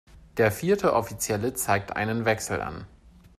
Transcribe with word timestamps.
Der 0.37 0.51
vierte 0.51 0.93
Offizielle 0.95 1.53
zeigt 1.53 1.95
einen 1.95 2.25
Wechsel 2.25 2.59
an. 2.59 2.87